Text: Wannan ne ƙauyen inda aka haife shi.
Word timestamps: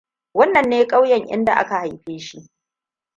Wannan 0.33 0.69
ne 0.69 0.85
ƙauyen 0.87 1.25
inda 1.29 1.53
aka 1.55 1.77
haife 1.79 2.17
shi. 2.19 2.49